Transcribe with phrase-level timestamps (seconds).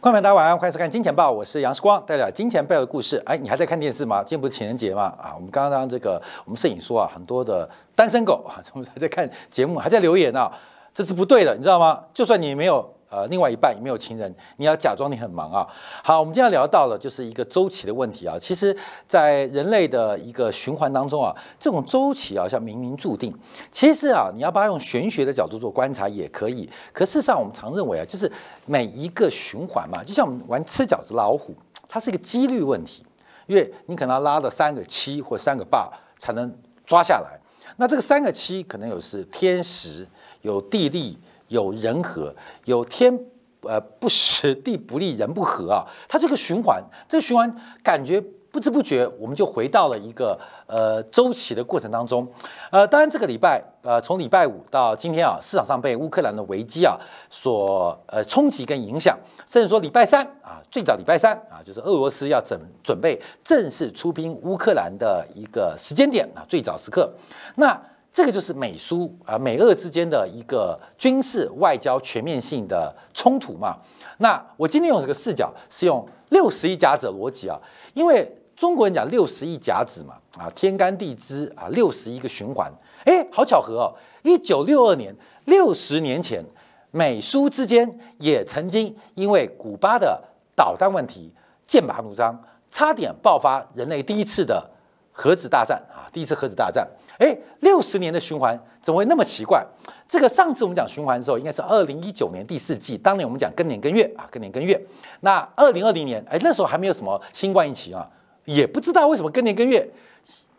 [0.00, 3.20] 观众朋友大家晚上欢迎收看《金钱报》，我是杨世光，带来金钱背后的故事。
[3.26, 4.22] 哎，你还在看电视吗？
[4.22, 5.12] 今天不是情人节吗？
[5.18, 10.52] 啊，我们刚刚这个我们摄影说啊，很多的单身狗啊， 怎么还在看节目，还在留言啊，
[10.94, 12.04] 这是不对的，你知道吗？
[12.14, 12.94] 就算你没有。
[13.10, 15.66] 呃，另外一半也没有情人，你要假装你很忙啊。
[16.04, 18.36] 好，我们今天聊到了就是一个周期的问题啊。
[18.38, 23.34] 其实，在人类的一个循环当中啊，这种周期啊，像冥冥注定。
[23.72, 26.68] 其实啊，你要把它用玄学的角度做观察也可以。
[26.92, 28.30] 可事实上，我们常认为啊，就是
[28.66, 31.54] 每一个循环嘛，就像我们玩吃饺子老虎，
[31.88, 33.06] 它是一个几率问题，
[33.46, 37.40] 因为你可能要拉到三个七或三个八才能抓下来。
[37.78, 40.06] 那这个三个七可能有是天时，
[40.42, 41.18] 有地利。
[41.48, 43.18] 有人和，有天
[43.62, 52.26] 呃不时地不利人不和啊，它这个循环，这个循环感觉不知不觉我们就回到了一个呃周期的过程当中，
[52.70, 56.96] 呃，当然这个礼拜呃从礼拜五到今天啊，市场上被乌克兰的危机啊
[57.28, 67.12] 所呃冲击跟影响，甚至说礼拜三啊，最早礼拜三啊，就是俄罗斯要准准备正式出兵乌克兰的一个时间点啊，最早时刻，
[67.56, 67.78] 那。
[68.18, 73.78] 这个就是美苏啊美俄之间的一个军事外交全面性的冲突嘛。
[74.16, 77.56] 那我今天用这个视角是用六十亿甲子逻辑啊，
[77.94, 82.68] 因为中国人讲六十亿甲子嘛啊，天干地支啊，六十一个循环。
[83.04, 83.94] 哎，好巧合哦！
[84.24, 85.14] 一九六二年，
[85.44, 86.44] 六十年前，
[86.90, 90.20] 美苏之间也曾经因为古巴的
[90.56, 91.32] 导弹问题
[91.68, 92.36] 剑拔弩张，
[92.68, 94.68] 差点爆发人类第一次的
[95.12, 96.84] 核子大战啊，第一次核子大战。
[97.18, 99.66] 哎，六十年的循环怎么会那么奇怪？
[100.06, 104.80] 这个上次我们讲循环的时候，应该是二零一九年第四季，当年我们讲更年更月啊，更年更月。
[105.20, 108.08] 那二零二零年，哎，那时候还没有什么新冠疫情啊，
[108.44, 109.86] 也不知道为什么更年更月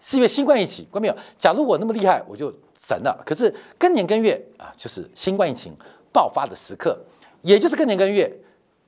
[0.02, 0.86] 是因为新冠疫情。
[0.92, 1.16] 关没有？
[1.38, 3.18] 假如我那么厉害，我就神了。
[3.26, 5.74] 可是更年更月啊，就是新冠疫情
[6.12, 7.00] 爆发的时刻，
[7.42, 8.30] 也就是更年更月，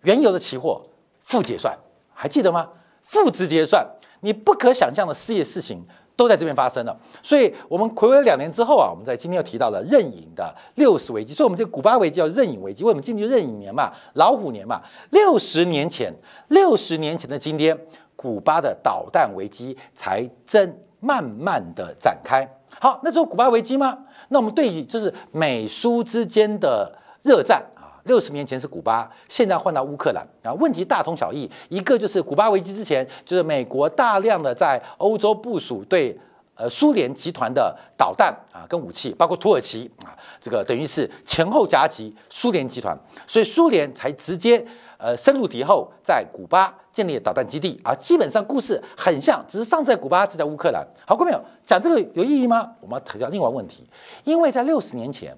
[0.02, 0.82] 原油的期货
[1.22, 1.74] 负结算，
[2.14, 2.68] 还记得吗？
[3.04, 3.88] 负值结算，
[4.20, 5.82] 你不可想象的事业事情。
[6.22, 14.80] 都在这边发生了，所以我们回违两年之后啊，我们在今天又提到了任影的六十危机，所以我们这个古巴危机叫任影危机，为什么进去任影年嘛，老虎年嘛，
[15.10, 16.14] 六十年前，
[16.50, 17.76] 六十年前的今天，
[18.16, 22.48] 古巴的导弹危机才正慢慢的展开。
[22.80, 23.98] 好，那时候古巴危机吗？
[24.30, 27.66] 那我们对于就是美苏之间的热战。
[28.04, 31.50] 六十年前是古巴，现在换到乌克兰啊，问题大同小异。
[31.70, 36.18] 一个就是古巴危机之前，就是美国大量的在欧洲部署对
[36.56, 42.98] 呃苏联集团的导弹啊跟武器，包括土耳其啊，这个等于是前后夹击苏联集团，
[43.28, 44.66] 所以苏联才直接
[44.98, 47.94] 呃深入敌后，在古巴建立导弹基地啊。
[47.96, 50.86] 基本上故事很像，只是上次在古巴，这在乌克兰。
[51.06, 52.72] 好，各位朋友，讲这个有意义吗？
[52.80, 53.88] 我们要提到另外问题，
[54.24, 55.38] 因为在六十年前。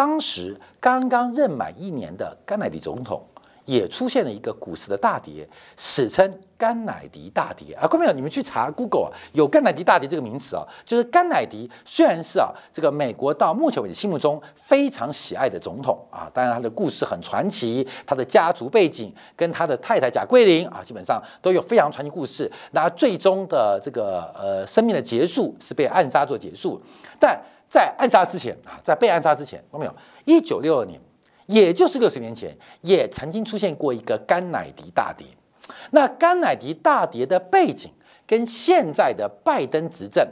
[0.00, 3.22] 当时刚刚任满一年的甘乃迪总统
[3.66, 5.46] 也出现了一个股市的大跌，
[5.76, 7.86] 史称甘乃迪大跌啊！
[7.86, 22.50] 各位朋友，你们去查 Google 啊，有甘乃迪大跌这个名词啊，就是甘乃迪虽然是啊这个美国到目前为止心目中非常喜爱的总统啊，当然他的故事很传奇，他的家族背景跟他的太太贾桂林啊，基本上都有非常传奇故事。
[22.70, 26.80] 那最终的这个呃生命的结束是被暗杀做结束，
[27.20, 27.38] 但。
[27.70, 29.94] 在暗杀之前啊，在被暗杀之前，看到没有？
[30.24, 31.00] 一九六二年，
[31.46, 35.24] 也就是六十年前，也曾经出现过一个甘乃迪大跌。
[35.92, 37.92] 那甘乃迪大跌的背景
[38.26, 40.26] 跟现在的拜登执政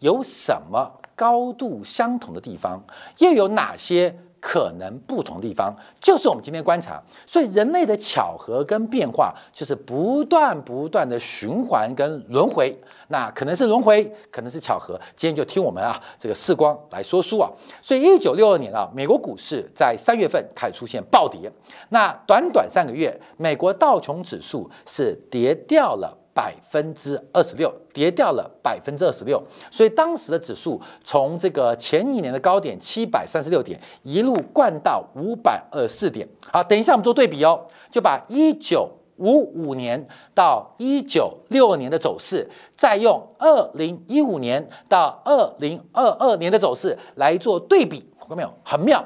[0.00, 2.84] 有什么高度相同的地方？
[3.18, 4.14] 又有哪些？
[4.42, 12.76] 可能不同地方，就是我们今天观察，所以人类的巧合跟变化，就是不断不断的循环跟轮回。
[13.06, 15.00] 那可能是轮回，可能是巧合。
[15.14, 17.48] 今天就听我们啊，这个视光来说书啊。
[17.80, 21.48] 所以一九六二年啊，美国股市在三月份开始出现暴跌。
[21.90, 26.18] 那短短三个月，美国道琼指数是跌掉了。
[26.34, 36.26] 百分之二十六，跌掉了百分之二十六，所以当时的指数从这个前一年的高点七百三十六点，一路灌到五百二十四点。
[36.50, 48.52] 好，等一下我们做对比哦，就把一九五五年到一九六二年的走势，再用二零一五年到二零二二年的走势来做对比，看到没有？
[48.64, 49.04] 很妙，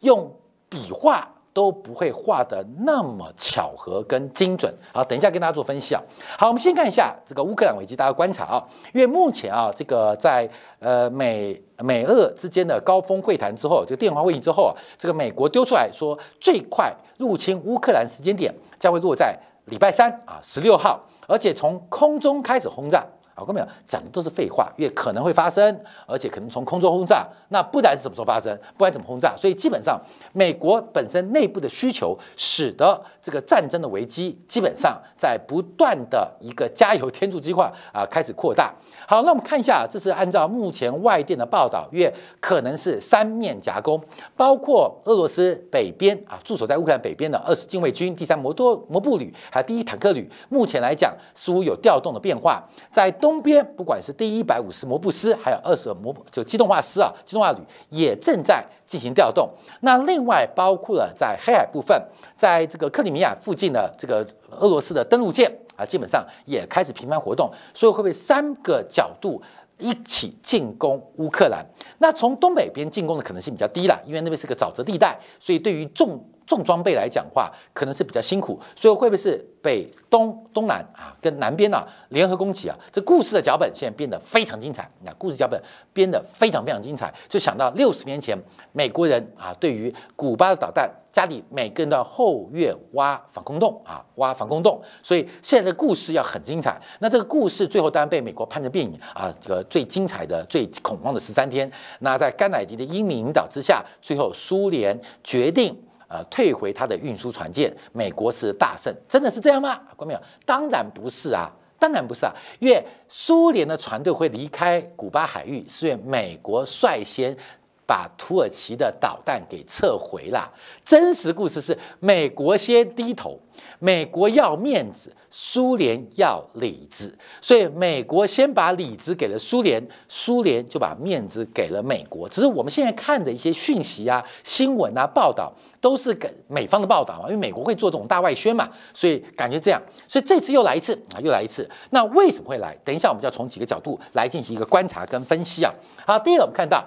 [0.00, 0.30] 用
[0.68, 1.33] 笔画。
[1.54, 4.74] 都不会画的那么巧合跟精准。
[4.92, 6.02] 好，等一下跟大家做分析啊。
[6.36, 8.62] 好，我们先看一下这个乌克兰危机，大家观察啊。
[8.92, 10.46] 因为目前啊，这个在
[10.80, 28.56] 呃美美俄之间的高峰会谈之后，这个电话会议之后啊，这个美国丢出来说，最快入侵乌克兰时间点将会落在礼拜三啊，十六号，而且从空中开始轰炸啊，各位朋友讲的都是废话，因为可能会发生，而且可能从空中轰炸，那不然是什么时候发生？
[28.78, 29.34] 不然怎么轰炸？
[29.36, 30.00] 所以基本上，
[30.32, 38.72] 美国本身内部的需求，使得这个战争的危机基本上在不断的一个加油添醋计划啊开始扩大。
[39.08, 44.00] 好，那我们看一下，这是按照目前外电的报道，因为可能是三面夹攻，
[44.36, 53.10] 包括俄罗斯北边啊驻守在乌克兰北边的二十禁卫军第三摩托摩步旅，还有第一坦克旅，目前来讲似乎有调动的变化，在。
[53.24, 59.48] 东边不管是第一百五十摩步师，还有二十摩就机动化师啊，机动化旅也正在进行调动。
[59.80, 61.98] 那另外包括了在黑海部分，
[62.36, 67.50] 在这个克里米亚附近的这个俄罗斯的登陆舰啊，基本上也开始频繁活动。
[67.72, 69.40] 所以会不会三个角度
[69.78, 71.64] 一起进攻乌克兰？
[71.96, 76.22] 那从东北边进攻的可能性比较低了，因为那边是个沼泽地带，所以对于重。
[76.46, 82.76] 重装备来讲话，可能是比较辛苦，所以会不会是北东东南啊，跟南边啊联合攻击啊？
[82.92, 84.88] 这故事的脚本现在变得非常精彩。
[85.02, 85.60] 那故事脚本
[85.92, 88.36] 编得非常非常精彩，就想到六十年前
[88.72, 94.80] 美国人啊，对于古巴的导弹，家里每个人都要后院挖防空洞啊，挖防空洞。
[95.02, 96.78] 所以现在的故事要很精彩。
[96.98, 101.70] 那这个故事最后当然被美国拍成电影啊，这个最精彩的、最恐慌的十三天。
[102.00, 105.74] 那在甘乃迪的英明引导之下，最后苏联决定。
[106.14, 109.74] 呃，退回他的运输船舰，美国是大胜，真的是这样吗？
[109.96, 117.36] 观众朋友，当然不是啊，当然不是啊，因为苏联的船队会离开古巴海域，是因为美国率先
[117.86, 120.52] 把土耳其的导弹给撤回了。
[120.84, 123.38] 真实故事是美国先低头。
[123.78, 132.28] 美国要面子，苏联要里子，所以美国先把里子给了苏联，苏联就把面子给了美国。
[132.28, 139.80] 只是我们现在看的一些讯息啊、新闻啊、报道，都是给美方的报道啊，因为美国会做这种大外宣嘛，所以感觉这样。
[140.08, 141.68] 所以这次又来一次啊，又来一次。
[141.90, 142.76] 那为什么会来？
[142.84, 145.72] 等一下我们就要从几个角度来进行一个观察跟分析啊。
[146.04, 146.84] 好，第一个我们看到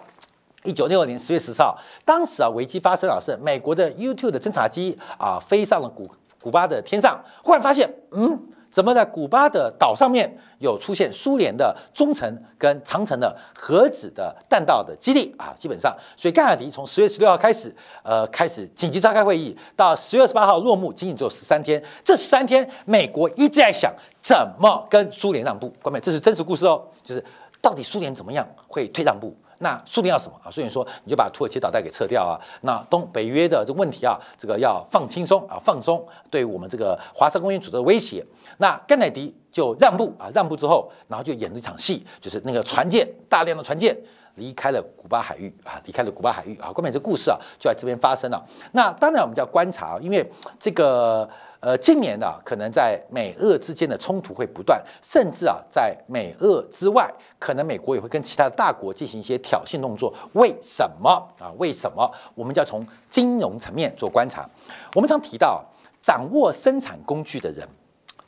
[0.68, 6.08] 一九六二年十月十四号，当时啊危机发生啊，是美国的 YouTube 的侦察机啊飞上了古。
[6.40, 8.40] 古巴的天上，忽然发现，嗯，
[8.72, 15.54] 怎么在古巴的岛上面有出现苏联的中程跟长程的核子的弹道的基地啊？
[15.58, 21.84] 基本上，所以盖尔迪从十月十六号开始，呃，开始紧急召开会议，到十月二十八号落幕，仅仅只有十三天。
[22.04, 23.92] 这十三天，美国一直在想
[24.22, 25.74] 怎么跟苏联让步。
[25.82, 27.26] 各位，这是真实故事哦，就是
[27.62, 29.36] 到底苏联怎么样会退让步？
[29.60, 30.52] 那苏联要什么啊？
[30.52, 32.40] 苏联说你就把土耳其导弹给撤掉啊。
[32.62, 38.26] 那东北约的这个问题啊，这个要放轻松啊，放松，对我们这个华沙公约组织的威胁。
[38.58, 43.98] 那甘乃迪就让步啊，让步之后，然后就演了一场戏，就是那个船舰大量的船舰
[44.36, 46.72] 离开了古巴海域啊，离开了古巴海域啊。
[46.72, 48.46] 关键这故事啊就在这边发生了。
[48.74, 51.28] 那当然我们就要观察，因为这个。
[51.60, 60.14] 呃，今年呢，可能在美俄之间的冲突会不断，甚至啊，在美俄之外，可能美国也会跟其他的大国进行一些挑衅动作。
[60.34, 61.10] 为什么
[61.40, 61.52] 啊？
[61.58, 62.10] 为什么？
[62.36, 64.48] 我们就要从金融层面做观察。
[64.94, 65.66] 我们常提到，
[66.00, 67.68] 掌握生产工具的人，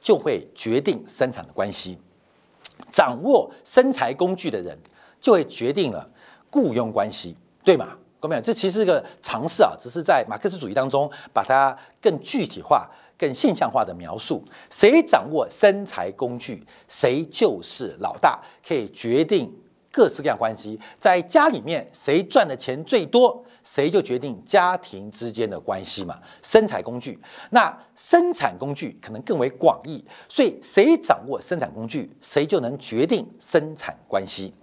[0.02, 1.96] 就会决定生产的关系；
[2.92, 4.76] 掌握生财工具的人，
[5.22, 6.10] 就会决定了
[6.50, 7.90] 雇佣关系，对吗？
[8.20, 12.90] 各位，这其实是个尝试啊，只是在马克思主义当中把它更具体化。
[13.20, 19.54] 更现象化的描述，谁掌握生财工具，谁就是老大，可以决定
[19.92, 20.80] 各式各样关系。
[20.98, 26.18] 在家里面，谁赚的钱最多，谁就决定家庭之间的关系嘛。
[26.42, 34.54] 生财工具，那生产工具可能更为广义，所以谁掌握生产工具，谁就能决定生产关系。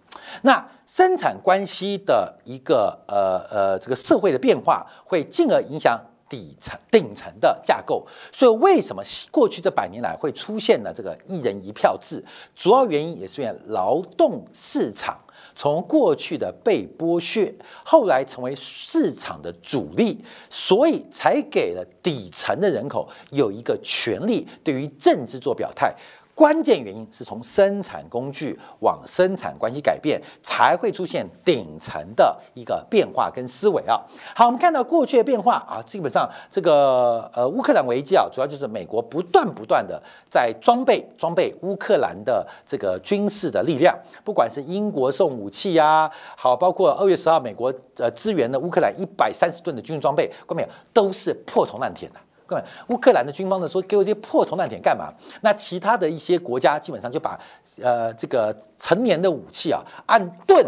[0.41, 6.01] 那生产关系的一个呃呃这个社会的变化，会进而影响。
[6.29, 12.25] 底层顶层的架构，所以为什么过去这百年来会出现呢这个一人一票制？
[12.55, 15.19] 主要原因也是因为劳动市场
[15.55, 17.55] 从过去的被剥削，
[17.85, 25.95] 后来成为市场的主力，所以才给了底层的人口有一个权利对于政治做表态。
[26.37, 33.99] 关键原因是从生产工具往生产关系改变，才会出现顶层的一个变化跟思维啊。
[34.35, 52.21] 好，我们看到过去的变化啊，基本上这个呃乌克兰危机啊，主要就是美国不断不断的在装备装备乌克兰的这个军事的力量，不管是英国送武器呀，好，包括二月十号美国呃支援的乌克兰一百三十吨的军事装备，各位都是破铜烂铁的。
[52.47, 55.13] 各位，乌克兰的军方呢说给我这些破铜烂铁干嘛？
[55.43, 57.39] 那其他的一些国家基本上就把
[57.83, 60.65] 呃这个成年的武器啊按吨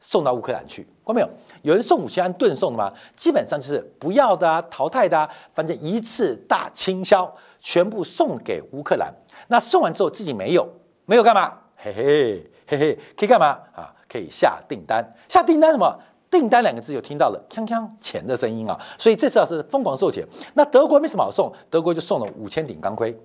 [0.00, 0.86] 送到乌克兰去。
[1.06, 1.28] 看到没有？
[1.62, 2.92] 有人送武器按吨送的吗？
[3.16, 9.12] 基本上就是不要的啊，淘汰的啊，反正一次大倾销，全部送给乌克兰。
[9.48, 10.68] 那送完之后自己没有，
[11.06, 11.52] 没有干嘛？
[11.76, 13.92] 嘿嘿嘿嘿，可以干嘛啊？
[14.08, 15.98] 可以下订单，下订单什么？
[16.30, 18.78] 订单两个字就听到了锵锵钱的声音啊！
[18.96, 20.24] 所以这次啊是疯狂售钱。
[20.54, 23.18] 那德国没什么好送，德国就送了五千顶钢盔。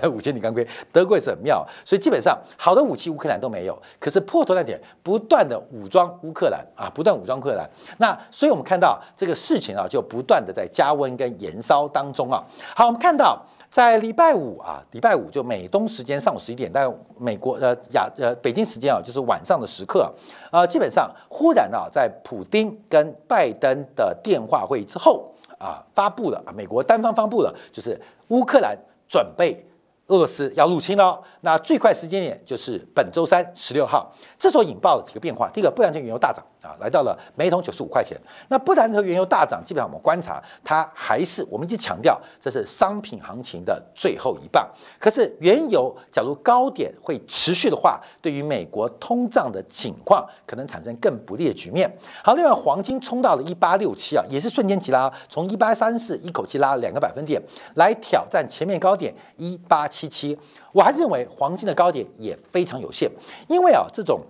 [0.08, 7.68] 五千顶钢盔，德国也是很妙，所以基本上好的武器乌克兰都没有，可是破头那点不断的武装乌克兰啊，不断武装乌克兰。
[7.98, 12.42] 那所以我们看到这个事情啊，就不断的在加温跟燃烧当中啊。
[12.74, 20.12] 好，我们看到在礼拜五啊，礼拜五就美东时间上午十一点，但美国呃亚呃北京时间啊，就是晚上的时刻
[20.50, 25.26] 啊，基本上忽然啊，在普京跟拜登的电话会议之后
[25.58, 27.98] 啊，发布了啊，美国单方发布了，就是
[28.28, 28.76] 乌克兰
[29.08, 29.66] 准备。
[30.08, 34.12] 俄罗斯要入侵了，那最快时间点就是本周三十六号。
[34.38, 38.18] 这时候引爆了几个变化，第一个，布兰特原油大涨啊，来到了每桶九十五块钱。
[38.48, 44.66] 那布兰特原油大涨，基本上我们观察它还是我们一直强调，这是商品行情的最后一棒。
[44.98, 51.88] 可是原油假如高点会持续的话，对于美国通胀的情况可能产生更不利的局面。
[52.24, 57.40] 好，另外黄金冲到了一八六七啊，也是瞬间急拉，从一八三四一口气拉两个百分点，
[57.74, 59.82] 来挑战前面高点一八。
[59.92, 60.38] 七七，
[60.72, 63.10] 我还是认为黄金的高点也非常有限，
[63.46, 64.22] 因为啊，这种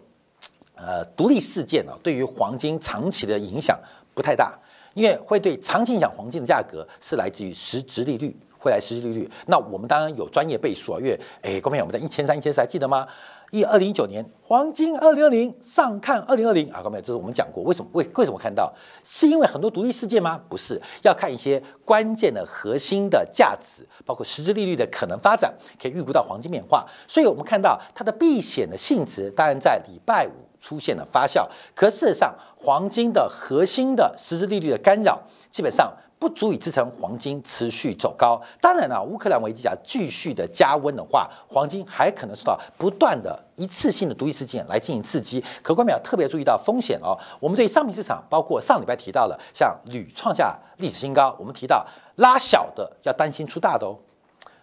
[0.85, 3.79] 呃独立事件啊，对于黄金长期的影响
[4.13, 4.59] 不太大，
[4.95, 9.31] 因为会对长期影响黄金的价格是来自于实质利率，会来实质利率。
[9.47, 13.07] 那我们当然有专业倍数啊，因为哎，各位我们在一千三、一千四还记得吗？
[13.53, 18.73] 一二零一九年黄金二零二零上看二零二零啊，各位这是我们讲过，为什么为为什么看到？
[19.05, 20.41] 是因为很多独立事件吗？
[20.49, 26.87] 不是，要看一些关键的核心的价值，包括实质利率的可能发展，可以预估到黄金变化。
[27.07, 30.33] 所以我们看到它的避险的性质，当然在礼拜五
[30.63, 31.47] 出现了发酵。
[31.75, 35.93] 可事实上，黄金的核心的实质利率的干扰，基本上。
[36.23, 38.41] 不足以支撑黄金持续走高。
[38.61, 45.45] 当然了，乌克兰危机啊继续的加温的话，黄金还可能受到不断的一次性的独立事件来进行刺激。
[45.65, 47.19] 可观众要特别注意到风险哦。
[47.41, 53.99] 我们对商品市场，包括上礼拜提到了像铝创下历史新高，我们提到拉小的要担心出大的哦。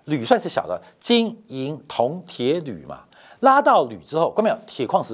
[0.05, 3.03] 铝算是小的，金银铜铁铝嘛，
[3.41, 5.13] 拉到铝之后，观众铁矿石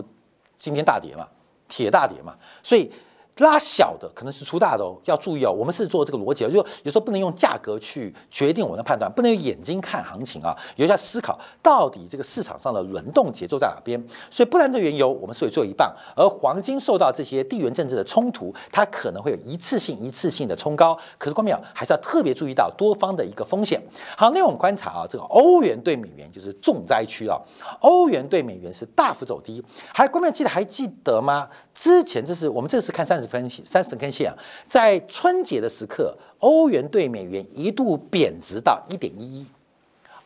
[0.58, 1.28] 今天大跌嘛，
[1.68, 2.92] 铁大跌嘛，所以。
[3.38, 5.52] 拉小的可能是出大的哦，要注意哦。
[5.52, 14.02] 我们是做这个逻辑，就有时候不能用价格去决定我们的判断，不能用眼睛看行情啊，有一下思考到底这个市场上的轮动节奏在哪边。
[14.30, 20.98] 所以不然的原油我们是会做一半，而黄金受到这些地缘政治的冲突，它可能会有一次性、一次性的冲高。
[21.18, 23.82] 可是关淼还是要特别注意到多方的一个风险。
[24.16, 27.38] 好，那我们观察啊，这个欧元对美元就是重灾区啊，
[27.82, 29.62] 欧元对美元是大幅走低。
[29.94, 31.50] 还关淼记得还记得吗？
[31.74, 39.48] 之前这是我们这次看三十分析三十分线啊，在春节的时刻，欧元对美元一度贬值到一点一一，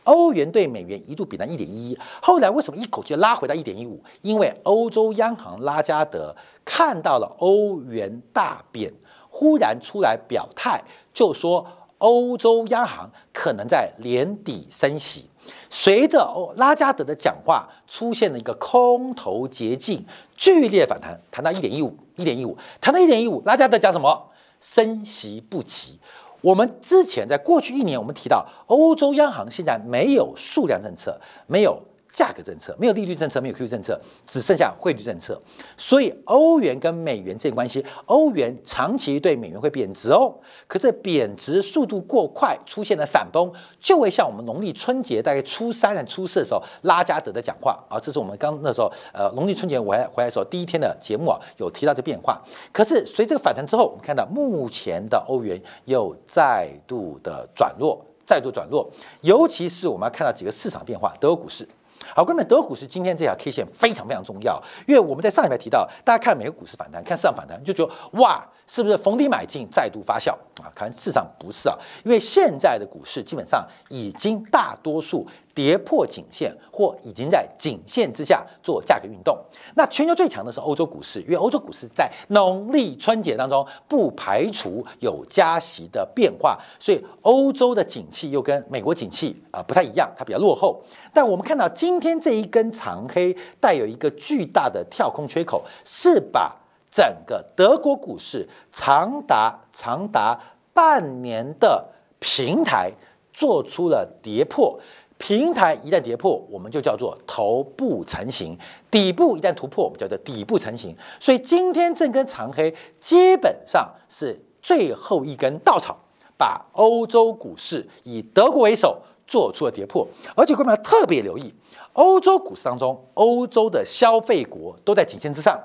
[0.04, 4.02] 欧元对美元一度贬到一点一一，后来为什么一口气拉回到一点一五？
[4.22, 8.92] 因为欧洲央行拉加德看到了欧元大贬，
[9.28, 11.66] 忽然出来表态，就说
[12.00, 15.24] 欧洲央行可能在年底升息。
[15.70, 20.04] 随着欧拉加德的讲话，出现了一个空头捷径，
[20.36, 24.30] 剧烈反弹，谈到一点一五，一点一五，谈到一点一五，拉加德讲什么？
[24.60, 25.98] 升息不急。
[26.42, 31.80] 我们之前在过去一年，我们提到欧洲央行现在没有数量政策，没有。
[32.12, 35.40] 价格政策没有利率政策，没有 Q 政策，只剩下汇率政策。
[35.76, 40.34] 所以欧元跟美元这个关系，欧元长期对美元会贬值哦。
[40.66, 43.50] 可是贬值速度过快，出现了闪崩，
[43.80, 52.40] 就会像我们农历春节大概初三和初四的时候，拉加德的讲话啊，这是我们刚那时候呃农历春节我还回来的时候第一天的节目啊，有提到这变化。
[52.72, 58.90] 可是随这个反弹之后，我们看到目前的欧元又再度的转弱，再度转弱，
[59.20, 61.66] 尤其是我们要看到几个市场变化，德国股市。
[62.14, 68.44] 好，各位，德股市今天这条 K 线非常非常重要，因为我们在上一排提到，大家看美国股市反弹，看市场反弹，就觉得哇。
[68.72, 70.30] 是不是逢低买进，再度发酵
[70.62, 70.70] 啊？
[70.72, 79.36] 看市场不是啊，因为现在的股市基本上已经大多数跌破颈线，或已经在颈线之下做价格运动。
[79.74, 90.80] 那全球最强的是欧洲股市，因为欧洲股市在农历春节当中不排除有加息的变化，所以欧洲的景气又跟美国景气啊不太一样，它比较落后。
[91.12, 96.59] 但我们看到今天这一根长黑带有一个巨大的跳空缺口，是把。
[96.90, 100.38] 整个德国股市长达长达
[100.72, 101.84] 半年的
[102.18, 102.92] 平台
[103.32, 104.78] 做出了跌破，
[105.18, 108.56] 平台一旦跌破，我们就叫做头部成型；
[108.90, 110.96] 底部一旦突破，我们叫做底部成型。
[111.18, 115.96] 所以今天这根长黑基本上是最后一根稻草，
[116.36, 119.00] 把欧洲股市以德国为首。
[119.30, 120.04] 做出了跌破，
[120.34, 121.54] 而且各位要特别留意，
[121.92, 125.56] 欧洲股市当中，欧洲的消费国都在颈线之上，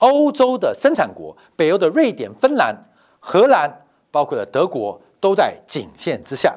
[0.00, 2.76] 欧洲的生产国，北欧的瑞典、芬兰、
[3.18, 6.54] 荷兰，包括了德国，都在颈线之下，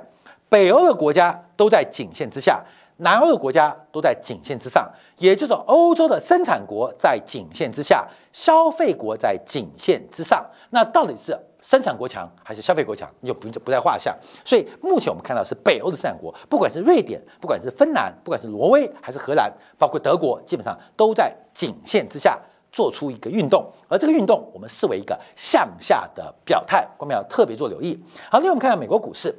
[0.50, 2.64] 北欧的国家都在颈线之下。
[2.98, 10.46] 南欧的国家都在颈线之上，也就是说欧洲的生产国在颈线之下，消费国在颈线之上。
[10.70, 14.16] 那到底是生产国强还是消费国强，你就不不在话下。
[14.46, 22.40] 所以目前我们看到是北欧的生产国，不管是瑞典，不管是芬兰，不管是挪威还是荷兰，包括德国，基本上都在颈线之下
[22.74, 27.98] 做出一个运动，而这个运动我们视为一个向下的表态，我们要特别做留意。
[28.30, 29.34] 好，另外我们看看美国股市，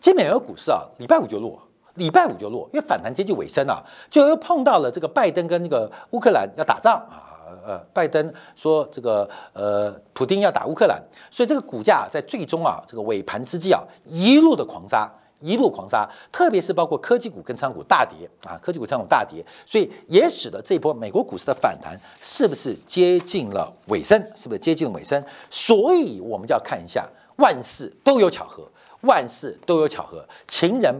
[0.00, 1.60] 今天美国股市啊，礼拜五就落。
[1.94, 24.20] 礼拜五就落，因为反弹接近尾声啊，就又碰到了这个拜登跟那个乌克兰要打仗啊，呃，拜登说这个呃，普京要打乌克兰，所以这个股价在最终啊这个尾盘之际啊，一路的狂杀，一路狂杀，特别是包括科技股跟仓股大跌啊，科技股仓股大跌，所以也使得这波美国股市的反弹是不是接近了尾声？
[24.34, 25.22] 是不是接近了尾声？
[25.50, 28.68] 所以我们就要看一下，万事都有巧合，
[29.02, 30.94] 万事都有巧合，情人。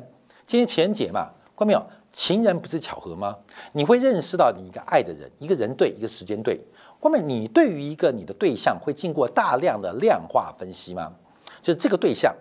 [0.47, 1.87] 今天情人节嘛，关没有？
[2.11, 3.37] 情人不是巧合吗？
[3.73, 6.59] 你会认识到你一个爱的人，一个人对，一个时间对。
[6.99, 11.13] 关键你对于一个你的对象会经过大量的量化分析吗？
[11.61, 12.35] 就是这个对象，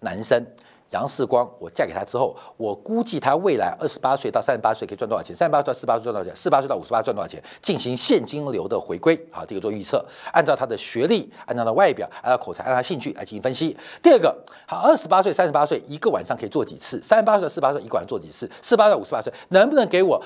[0.00, 0.42] 男生。
[0.90, 5.34] 杨世光，我嫁给他之后，我估计他未来二十八岁到三十八岁可以赚多少钱？
[5.34, 6.34] 三十八到四十八岁赚多少钱？
[6.34, 7.42] 四十八岁到五十八赚多少钱？
[7.62, 13.76] 进行现金流的回归，好，第一个做预测，按照他的学历，按照他的外表，按照口才，按照兴趣来进行分析。
[14.02, 17.00] 第二个，好，二十八岁、三十八岁一个晚上可以做几次？
[17.02, 18.50] 三十八岁、四十八岁一个晚上做几次？
[18.60, 20.20] 四十八到五十八岁能不能给我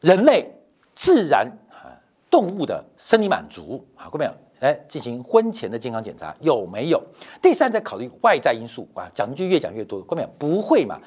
[0.00, 0.50] 人类
[0.94, 3.86] 自然啊动物的生理满足？
[3.94, 4.32] 好，过没有？
[4.60, 7.02] 来进行婚前的健康检查有没有？
[7.42, 11.00] 第三，再考虑外在因素啊，讲的就越讲越多，后面不会嘛？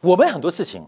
[0.00, 0.84] 我们很多事情，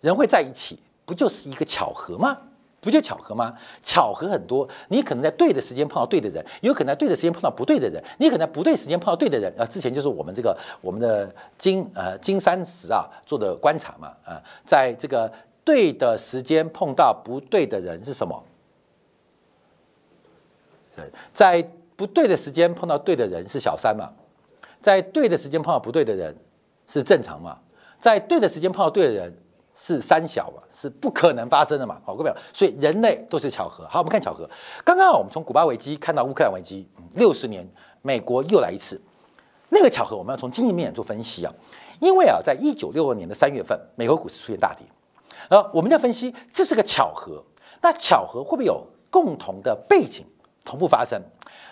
[0.00, 2.36] 人会在一起，不就是一个巧合吗？
[2.80, 3.56] 不就巧合吗？
[3.82, 9.64] 巧合很多，你可能在对的时间碰到对的人，有可能在对的时间碰到不对的人，你可能在不对时间碰到对的人啊。
[9.64, 15.32] 之前就是我们这个我们的金呃金三十啊做的观察嘛啊，在这个
[15.64, 18.42] 对的时间碰到不对的人是什么？
[21.32, 24.10] 在不对的时间碰到对的人是小三嘛？
[24.80, 26.36] 在对的时间碰到不对的人
[26.86, 27.58] 是正常嘛？
[27.98, 29.34] 在对的时间碰到对的人
[29.74, 30.62] 是三小嘛？
[30.72, 32.00] 是不可能发生的嘛？
[32.04, 33.86] 好，各位，所以人类都是巧合。
[33.88, 34.48] 好，我们看巧合。
[34.84, 37.66] 刚刚我们从古巴危机看到乌克兰危机，六十年
[38.02, 39.00] 美国又来一次，
[39.70, 41.52] 那个巧合我们要从经济面做分析啊。
[42.00, 44.84] 因为啊，在一九六二年的三月份，美国股市出现大跌，
[45.48, 47.42] 呃，我们要分析这是个巧合。
[47.80, 50.26] 那巧合会不会有共同的背景？
[50.64, 51.20] 同步发生，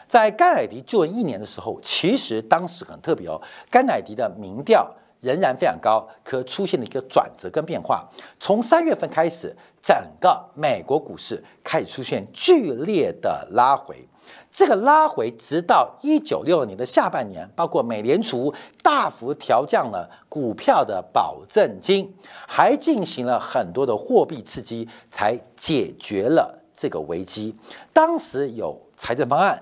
[0.07, 3.41] 在甘乃迪就任一年的时候，其实当时很特别哦。
[3.71, 4.89] 甘乃迪的民调
[5.21, 8.07] 仍然非常高，可出现了一个转折跟变化。
[8.39, 14.07] 从三月份开始，整个美国股市开始出现剧烈的拉回。
[14.51, 18.53] 这个拉回直到一九六二年的下半年，包括美联储
[18.83, 22.15] 大幅调降了股票的保证金，
[22.47, 26.62] 还进行了很多的货币刺激，才解决了。
[26.83, 27.55] 这个危机，
[27.93, 29.57] 当时有财政方案，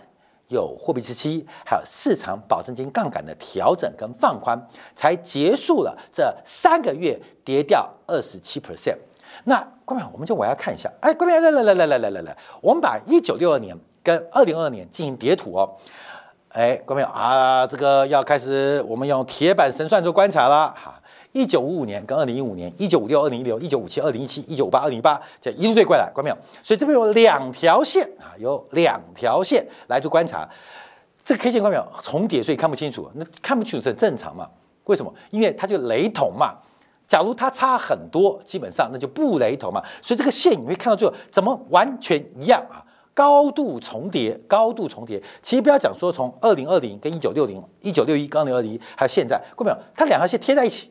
[0.48, 4.58] 有货币刺激，还有市场保证金杠杆的调整跟放宽，
[4.96, 8.96] 才结束了这三个月跌掉二十七 percent。
[9.44, 15.76] 那各位，我们就我要看一下，哎，各位来来来来来来来来，我们把一九六二年跟二零二二年进行叠图哦。
[16.48, 20.74] 哎，各位啊，这个要开始，我们用铁板神算做观察了。
[21.32, 26.36] 一九五五年跟二零一五年，一九五六、二零一六、一九五七、二零一七、一九五八、二零一八，这一路对过来，关没有？
[26.62, 30.48] 所以这边有两条线啊，有两条线来做观察。
[31.22, 33.08] 这个 K 线关没有重叠，所以看不清楚。
[33.14, 34.48] 那看不清楚是很正常嘛？
[34.84, 35.14] 为什么？
[35.30, 36.56] 因为它就雷同嘛。
[37.06, 39.80] 假如它差很多，基本上那就不雷同嘛。
[40.02, 42.82] 所以这个线你会看到最后怎么完全一样啊？
[43.14, 45.22] 高度重叠，高度重叠。
[45.42, 49.78] 其实不要讲说从二零二零跟一九六零、一九六一、二零二零，还有现在，关没有？
[49.94, 50.90] 它两条线贴在一起。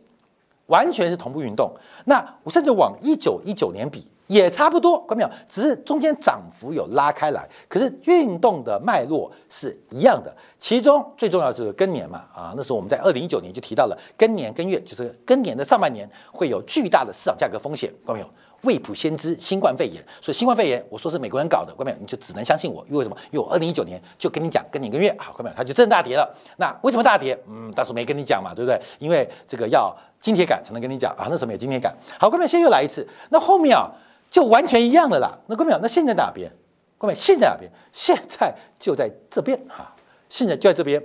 [0.70, 1.72] 完全是同步运动，
[2.06, 5.30] 那我甚至往一九一九年比也差不多，看到没有？
[5.48, 10.34] 只是中间涨幅有拉开来，可是运动的脉络是一样的。
[10.58, 18.30] 其中最重要就是更年嘛，啊，那时候我们在二零一九年就提到了更年更月，就是更年的上半年会有巨大的市场价格风险，看到没有？
[18.62, 21.98] 未卜先知，新冠肺炎，所以新冠肺炎，我说是美国人搞的，关没有？
[22.00, 23.16] 你就只能相信我，因为什么？
[23.32, 25.56] 因为我二零一九年就跟你讲，跟你一个月，好，关没有？
[25.56, 26.36] 它就真大跌了。
[26.58, 27.38] 那为什么大跌？
[27.48, 28.80] 嗯，当时没跟你讲嘛，对不对？
[29.00, 31.96] 因为这个要金铁感才能跟你讲啊，那时候没有金铁感。
[32.20, 32.48] 好，关没有？
[32.48, 33.90] 现在又来一次，那后面啊
[34.30, 35.38] 就完全一样的啦。
[35.48, 35.80] 那关没有？
[35.82, 36.52] 那现在哪边？
[36.98, 37.20] 关没有？
[37.20, 37.72] 现在哪边？
[37.94, 39.94] 现在就在这边哈，
[40.30, 41.02] 现在就在这边，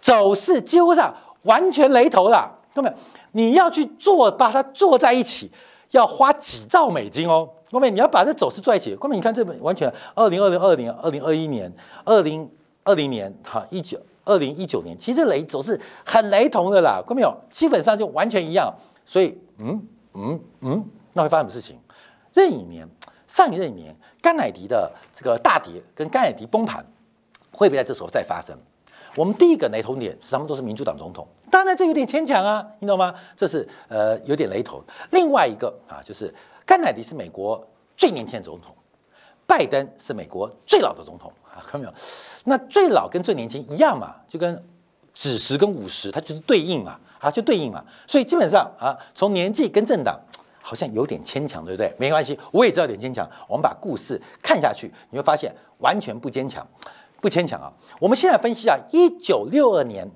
[0.00, 2.52] 走势几乎上完全雷同了。
[2.74, 2.92] 各位，
[3.32, 5.50] 你要去做，把它做在一起，
[5.90, 7.48] 要花几兆美金哦。
[7.70, 8.94] 各位，你要把这走势做一起。
[8.96, 11.72] 各位，你看这本完全二零二零、二零二零二一年、
[12.04, 12.48] 二零
[12.84, 17.02] 二零年，哈，一九二零一九年，其实雷走势很雷同的啦。
[17.04, 18.72] 各位没有，基本上就完全一样。
[19.04, 21.78] 所以，嗯嗯嗯，那会发生什么事情？
[22.32, 22.88] 任一年，
[23.26, 26.84] 上一任一年，甘乃迪的这个大跌跟甘乃迪崩盘，
[27.52, 28.56] 会不会在这时候再发生？
[29.16, 33.14] 我们第一个雷同点是他们都是民主党总统，当然这有点牵强啊，你懂吗？
[33.36, 34.82] 这是呃有点雷同。
[35.10, 36.32] 另外一个啊，就是
[36.64, 37.64] 甘乃迪是美国
[37.96, 38.74] 最年轻的总统，
[39.46, 41.94] 拜登是美国最老的总统啊，看到没有？
[42.44, 44.62] 那最老跟最年轻一样嘛，就跟
[45.14, 47.84] 子时跟午时，它就是对应嘛，啊，就对应嘛。
[48.06, 50.20] 所以基本上啊，从年纪跟政党
[50.60, 51.94] 好像有点牵强，对不对？
[51.98, 53.28] 没关系，我也知道有点牵强。
[53.46, 56.66] 我们把故事看下去，你会发现完全不坚强。
[57.18, 57.72] 不牵强啊！
[57.98, 60.06] 我们现在分析啊，一九六二年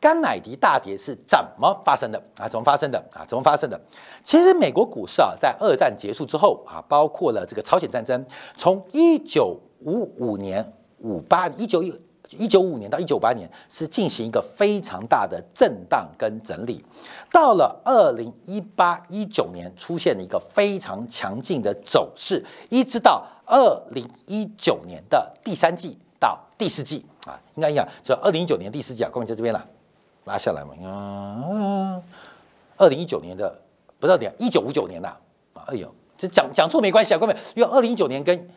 [0.00, 2.48] 甘乃迪大跌是怎么发生的啊？
[2.48, 3.24] 怎么发生的啊？
[3.26, 3.80] 怎么发生的？
[4.22, 8.24] 其实美国股市啊，在二战结束之后啊，包括了这个朝鲜战争，
[8.56, 11.94] 从一九五五年五八一九一
[12.30, 16.84] 一九五年到一九八年是进行一个非常大的震荡跟整理，
[17.32, 25.98] 到了二零一八一九年出现了一个非常强劲的走势，一直到二零一九年的第三季。
[26.20, 29.64] 到第四季啊，应该一样，就二零一九年第四季啊，各位在这边了，
[30.28, 32.02] 拉下来嘛，嗯，
[32.76, 33.58] 二零一九年的
[33.98, 35.08] 不到点，一九五九年呐
[35.54, 38.48] 啊，哎呦，这讲讲错没关系啊，各位，因为二零一九年跟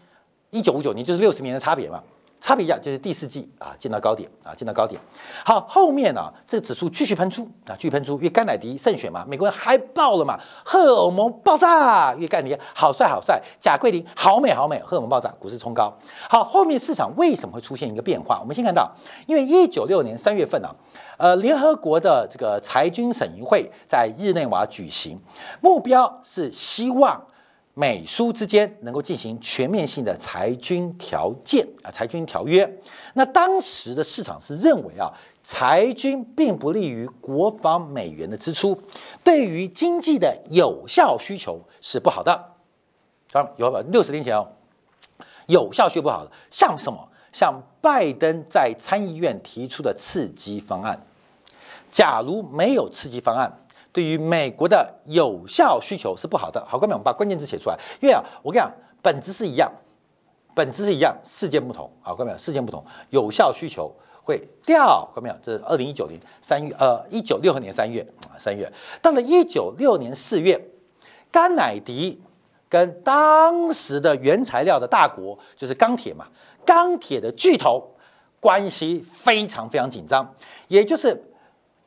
[0.49, 2.03] 一九五九年就是六十年的差别嘛。
[2.41, 4.99] 差别一样，就是第四季啊，见到高点啊，见到高点。
[5.45, 15.95] 好，后面呢，这个指数继续喷出啊，继续喷出，因为甘乃迪胜选嘛，美国人嗨爆了嘛，荷尔蒙爆炸，因为甘乃迪好帅好帅，贾桂林好美好美，荷尔蒙爆炸，股市冲高。
[16.27, 18.39] 好，后面市场为什么会出现一个变化？
[18.41, 18.91] 我们先看到，
[19.27, 20.75] 因为一九六年三月份呢，
[21.17, 25.21] 呃，联合国的这个裁军审议会在日内瓦举行，
[25.61, 27.21] 目标是希望。
[27.73, 32.69] 美苏之间能够进行全面性的裁军条件啊，裁军条约。
[33.13, 35.09] 那当时的市场是认为啊，
[35.41, 38.77] 裁军并不利于国防美元的支出，
[39.23, 42.33] 对于经济的有效需求是不好的。
[43.31, 44.45] 啊，有六十年前哦，
[45.47, 47.07] 有效需求不好的，像什么？
[47.31, 51.01] 像拜登在参议院提出的刺激方案，
[51.89, 53.49] 假如没有刺激方案。
[53.93, 56.63] 对于美国的有效需求是不好的。
[56.65, 57.77] 好，各位，我们把关键字写出来。
[57.99, 59.69] 因为啊，我跟你讲，本质是一样，
[60.55, 61.91] 本质是一样，事件不同。
[62.01, 65.05] 好，各位，事件不同，有效需求会掉。
[65.13, 70.59] 各位，这是二零一九年三月，呃，一九六二年三月啊，三月到了一九六年四月，
[71.29, 72.21] 甘乃迪
[72.69, 76.27] 跟当时的原材料的大国就是钢铁嘛，
[76.65, 77.91] 钢铁的巨头
[78.39, 80.33] 关系非常非常紧张，
[80.69, 81.21] 也就是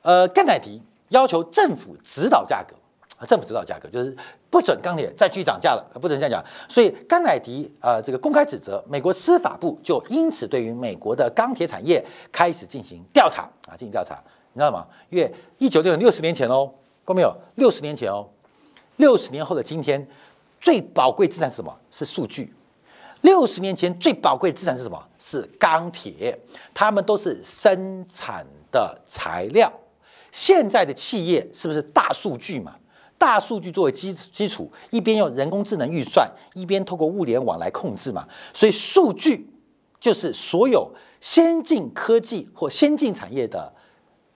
[0.02, 0.82] 呃，甘乃迪。
[1.14, 2.74] 要求政府指导价格，
[3.18, 4.14] 啊政府指导价格就是
[4.50, 6.44] 不准钢铁再继续涨价了，不准这样讲。
[6.68, 14.20] 所以甘乃迪啊，这个公开指责美国司法部，就因此对于美国的钢铁产业开始进行调查啊，进行调查，
[14.53, 14.85] 你知道吗？
[15.09, 16.68] 因为一九六六十年前哦，
[17.05, 17.33] 过没有？
[17.55, 18.29] 六十年前哦，
[18.96, 20.05] 六十年后的今天，
[20.61, 21.72] 最宝贵资产是什么？
[21.92, 22.53] 是数据。
[23.20, 25.00] 六十年前最宝贵资产是什么？
[25.20, 26.37] 是钢铁，
[26.74, 29.72] 他们都是生产的材料。
[30.35, 32.75] 现在的企业是不是大数据嘛？
[33.16, 38.27] 大数据作为基基础，一边用人工智能预算，一边透过物联网来控制嘛。
[38.53, 39.49] 所以数据
[40.01, 43.73] 就是所有先进科技或先进产业的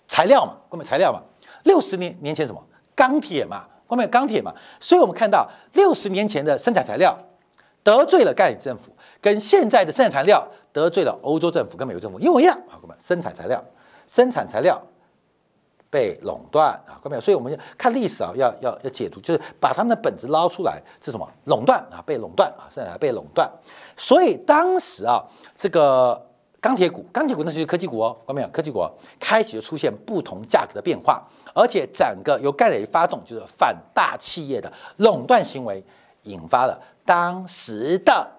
[0.07, 1.21] 材料嘛，关键材料嘛。
[1.65, 4.55] 六十年年前什么钢铁嘛，关键钢铁嘛。
[4.79, 7.19] 所以我们看到六十年前的生产材料
[7.83, 13.61] 得罪了盖里政府，跟现在的生产材料得罪了欧洲政府跟美国政府一模一样啊，哥们，生产材料，
[14.07, 14.81] 生产材料。
[15.91, 21.27] 被垄断啊，各位，所以我们要看历史啊，要要要解读，就是把他们的本质捞出来，是什么？
[21.47, 23.51] 垄断啊，被垄断啊，甚至被垄断。
[23.97, 25.25] 所以当时啊，
[25.57, 26.21] 这个
[26.61, 28.87] 钢铁股，钢铁股那就是科技股哦，各位，科技股
[29.19, 35.83] 开始就出现不同价格的变化，而且整个由盖雷发动，就是反大企业的垄断行为，
[36.25, 38.31] 引发了当时的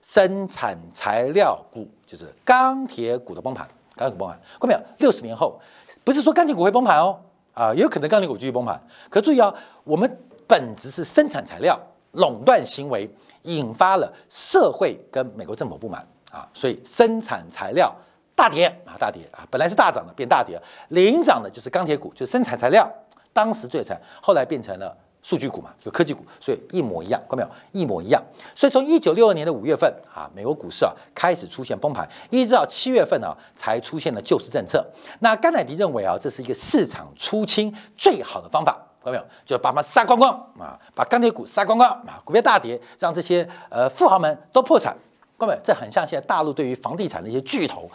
[0.00, 4.40] 生产材料股，就是钢铁股的崩盘，钢铁股崩盘。
[4.58, 5.60] 各位，六十年后。
[6.04, 7.18] 不是说钢铁股会崩盘哦，
[7.54, 8.80] 啊，也有可能钢铁股继续崩盘。
[9.08, 11.80] 可注意啊，我们本质是生产材料
[12.12, 13.10] 垄断行为
[13.42, 17.94] 引发了社会跟美国政府不满啊，所以生产材料
[18.34, 22.86] 大跌啊，大跌啊，本来是大涨的变大跌，领涨的就是钢铁股，就是生产材料，
[23.32, 27.48] 当时最惨，后来变成了数据股嘛，就科技股，所以一模一样，看到没有？
[27.72, 28.22] 一模一样。
[28.54, 34.86] 所以从一九六二年的五月份啊，美国股市啊开始出现崩盘，一直到七月份呢才出现了救市政策。
[35.20, 39.24] 那甘乃迪认为啊，这是一个市场出清最好的方法，看到没有？
[39.46, 44.94] 就把它杀光光啊，把钢铁股杀光光啊，股票大跌，让这些呃富豪们都破产，
[45.38, 45.60] 看到没有？
[45.64, 47.90] 这很像现在大陆对于房地产的一些巨头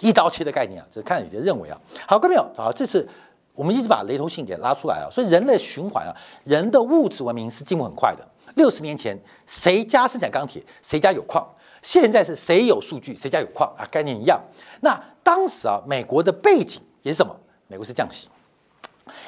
[0.00, 1.78] 一刀切的概念啊，这是甘乃迪认为啊。
[2.06, 2.50] 好，看到没有？
[2.56, 3.06] 好，这次。
[3.54, 6.10] 我们一直把雷同性给拉出来啊，所以人类循环啊，
[6.44, 8.26] 人的物质文明是进步很快的。
[8.56, 11.44] 六十年前，谁家生产钢铁，谁家有矿；
[11.82, 14.40] 现在是谁有数据，谁家有矿啊，概念一样。
[14.80, 17.34] 那当时啊，美国的背景也是什么？
[17.68, 18.28] 美国是降息。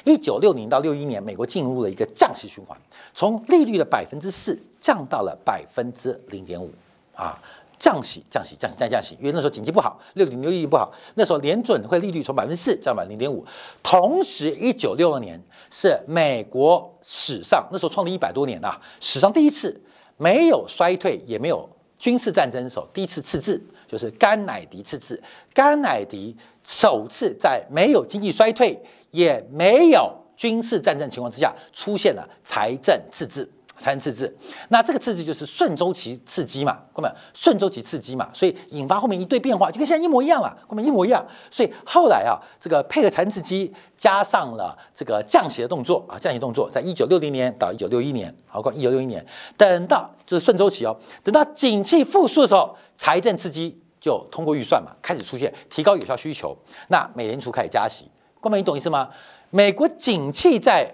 [0.04, 2.76] 一九六零到六一年，美国进入了一个降息循环，
[3.12, 6.70] 从利率的百分之四降到了百分之零点五
[7.14, 7.40] 啊。
[7.78, 13.44] 降息，降息，降息，再降息，因为那时候经济不好，六零六一不好，那时候联准会利率从百分之四降到百分之零点五。
[13.82, 19.80] 同时，一九六二年是美国史上那时候创立一百多年啊，史上第一次
[20.16, 25.22] 没有衰退，也没有军事战争的时候，第一次赤字，就是甘乃迪赤字。
[25.52, 33.48] 甘乃迪首次在没有经济衰退，也没有军事战争情况之下，出现了财政赤字。
[33.78, 34.34] 财政赤字，
[34.70, 41.24] 那这个赤字就是顺周期刺激嘛，各位，顺周期刺激嘛，所以引发后面一堆变化，就跟现在一模一样了，各位一模一样。
[41.50, 49.24] 所以后来啊，这个配合财政刺激，加上了这个降息的动作啊，降息动作，在一九六零年到一九六一年，好，过一九六一年，
[49.56, 56.56] 等到就是顺周期哦，等到景气复苏的时候，财政刺激就通过预算嘛，开始出现提高有效需求，
[56.88, 58.10] 那美联储开始加息，
[58.40, 59.10] 各位你懂意思吗？
[59.50, 60.92] 美国景气在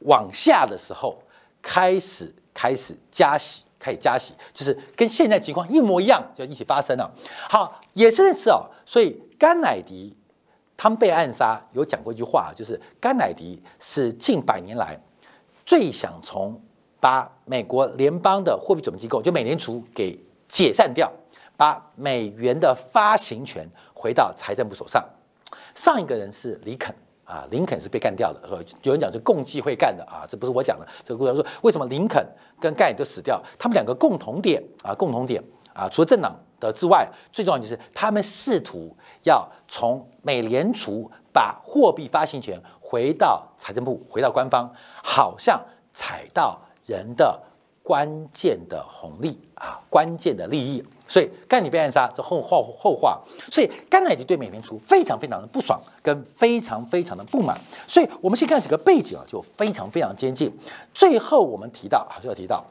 [0.00, 1.16] 往下的时候。
[1.62, 7.10] 开始开始加息，开始加息，就是跟现在情况一模一样，就一起发生了。
[7.48, 10.14] 好，也是的是哦，所以甘乃迪
[10.76, 14.98] 他们被暗杀，有讲过一句话，就是甘乃迪是近百年来
[15.64, 16.60] 最想从
[17.00, 21.10] 把美国联邦的货币准备机构，就美联储给解散掉，
[21.56, 25.04] 把美元的发行权回到财政部手上。
[25.74, 26.94] 上一个人是李肯。
[27.24, 32.24] 啊，林肯是被干掉的，说有人讲是共济会干的啊，这不是我讲的，这个故事说为什么林肯
[32.60, 33.42] 跟盖都死掉？
[33.58, 44.70] 他们两个共同点啊，共同点啊，除了政党的之外，最重要就是他们试图要从美联储把货币发行权回到财政部，回到官方，
[45.02, 45.60] 好像
[45.92, 47.40] 踩到人的。
[47.92, 57.60] 关键的红利啊，关键的利益，所以甘乃迪被暗杀，这后后后话，所以甘乃迪对美联储非常非常的不爽，跟非常非常的不满。
[57.86, 60.50] 所以我们先看几个背景啊，就非常非常接近。
[60.94, 62.64] 最后我们提到啊，最后提到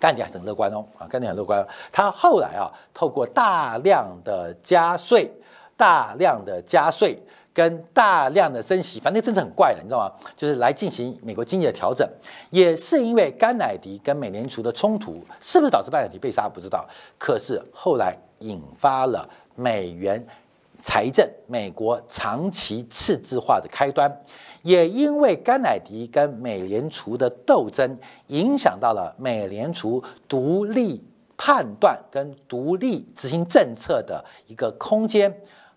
[0.00, 1.64] 甘乃迪还是很乐观哦啊，甘乃迪很乐观。
[1.92, 5.30] 他后来啊，透过大量的加税，
[5.76, 7.16] 大量的加税。
[7.54, 10.12] 跟大量的升息，反正政策很怪的，你知道吗？
[10.36, 12.08] 就是来进行美国经济的调整，
[12.50, 16.48] 也是因为甘乃迪跟美联储的冲突，是不是导致甘乃迪被杀？
[16.48, 16.88] 不知道。
[17.18, 20.26] 可是后来引发了美元
[20.82, 24.10] 财政美国长期赤字化的开端，
[24.62, 31.04] 也因为甘乃迪跟美联储的斗争，影响到了美联储独立
[31.36, 35.32] 判断跟独立执行政策的一个空间。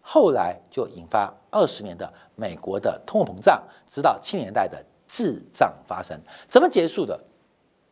[0.08, 6.16] 后来就引发二十年的美国的通货膨胀，直到七年代的滞胀发生，
[6.48, 7.20] 怎么结束的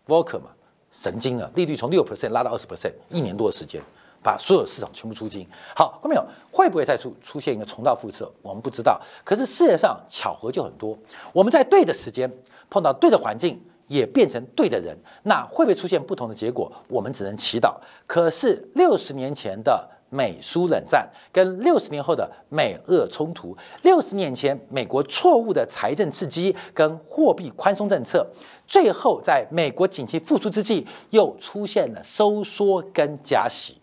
[0.06, 0.52] v o k e r 嘛，
[0.92, 3.82] 神经了，利率从六 percent 拉到二十 percent，一年多的时间，
[4.22, 5.48] 把所有市场全部出金。
[5.76, 6.24] 好，后面有？
[6.52, 8.32] 会不会再出出现一个重蹈覆辙？
[8.44, 9.02] 我们不知道。
[9.24, 10.96] 可是世界上巧合就很多，
[11.34, 12.32] 我们在对的时间
[12.70, 16.72] 碰到对的环境，也变成对的人，那会不会出现不同的结果？
[16.88, 17.76] 我们只能祈祷。
[18.06, 19.90] 可是六十年前的。
[20.14, 28.26] 美苏冷战跟六十年后的美俄冲突，六十年前美国错误的财政刺激跟货币宽松政策，
[28.68, 33.78] 最后在美国景气复苏之际又出现了收缩跟加息。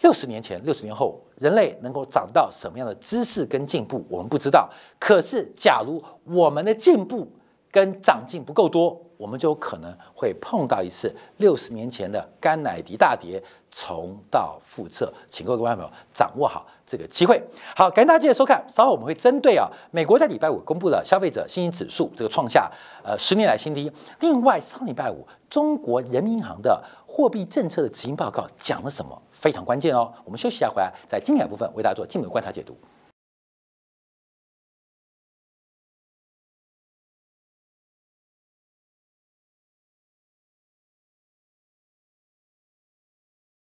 [0.00, 4.70] 六十年前、六十年后，人类能够长到什么样的知识跟进步，我们不知道。
[5.00, 7.26] 可是，假如我们的进步
[7.72, 15.12] 跟长进不够多，我们就有可能会碰到一次六十年前的甘乃迪大跌，重蹈覆辙。
[15.28, 17.42] 请各位观众朋友掌握好这个机会。
[17.76, 18.64] 好，感谢大家的收看。
[18.68, 22.70] 稍后我们会针对啊，美国在礼拜五公布的消费者信心指数，这个创下
[23.04, 23.90] 呃十年来新低。
[24.20, 29.20] 另外，上礼拜五中国人民银行的货币政策的执行报告讲了什么？
[29.32, 30.12] 非常关键哦。
[30.24, 32.76] 我们休息一下，回来在精彩部分为大家做进一步观察解读。